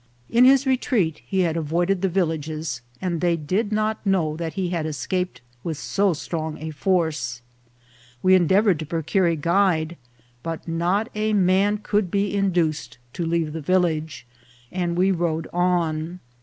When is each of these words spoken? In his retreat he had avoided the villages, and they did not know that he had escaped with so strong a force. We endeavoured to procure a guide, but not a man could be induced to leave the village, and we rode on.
In 0.31 0.45
his 0.45 0.65
retreat 0.65 1.21
he 1.27 1.41
had 1.41 1.55
avoided 1.55 2.01
the 2.01 2.09
villages, 2.09 2.81
and 2.99 3.21
they 3.21 3.37
did 3.37 3.71
not 3.71 4.03
know 4.03 4.35
that 4.35 4.53
he 4.53 4.69
had 4.69 4.87
escaped 4.87 5.41
with 5.63 5.77
so 5.77 6.11
strong 6.13 6.57
a 6.57 6.71
force. 6.71 7.43
We 8.23 8.33
endeavoured 8.33 8.79
to 8.79 8.85
procure 8.87 9.27
a 9.27 9.35
guide, 9.35 9.97
but 10.41 10.67
not 10.67 11.09
a 11.13 11.33
man 11.33 11.81
could 11.83 12.09
be 12.09 12.33
induced 12.35 12.97
to 13.13 13.27
leave 13.27 13.53
the 13.53 13.61
village, 13.61 14.25
and 14.71 14.97
we 14.97 15.11
rode 15.11 15.45
on. 15.53 16.19